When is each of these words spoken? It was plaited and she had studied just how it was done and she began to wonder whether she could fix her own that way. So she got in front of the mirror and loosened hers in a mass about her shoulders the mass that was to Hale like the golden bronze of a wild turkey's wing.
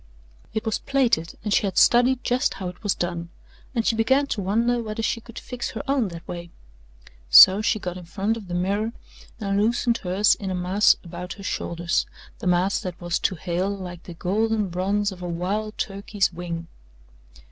It 0.51 0.65
was 0.65 0.79
plaited 0.79 1.37
and 1.43 1.53
she 1.53 1.67
had 1.67 1.77
studied 1.77 2.23
just 2.23 2.55
how 2.55 2.69
it 2.69 2.81
was 2.81 2.95
done 2.95 3.29
and 3.75 3.85
she 3.85 3.95
began 3.95 4.25
to 4.33 4.41
wonder 4.41 4.81
whether 4.81 5.03
she 5.03 5.21
could 5.21 5.37
fix 5.37 5.69
her 5.69 5.83
own 5.87 6.07
that 6.07 6.27
way. 6.27 6.49
So 7.29 7.61
she 7.61 7.77
got 7.77 7.97
in 7.97 8.05
front 8.05 8.35
of 8.35 8.47
the 8.47 8.55
mirror 8.55 8.93
and 9.39 9.61
loosened 9.61 9.99
hers 9.99 10.33
in 10.33 10.49
a 10.49 10.55
mass 10.55 10.95
about 11.03 11.33
her 11.33 11.43
shoulders 11.43 12.07
the 12.39 12.47
mass 12.47 12.79
that 12.79 12.99
was 12.99 13.19
to 13.19 13.35
Hale 13.35 13.69
like 13.69 14.01
the 14.01 14.15
golden 14.15 14.69
bronze 14.69 15.11
of 15.11 15.21
a 15.21 15.29
wild 15.29 15.77
turkey's 15.77 16.33
wing. 16.33 16.65